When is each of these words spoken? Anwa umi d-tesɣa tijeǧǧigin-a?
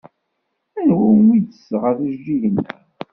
Anwa 0.79 1.05
umi 1.17 1.37
d-tesɣa 1.41 1.91
tijeǧǧigin-a? 1.97 2.73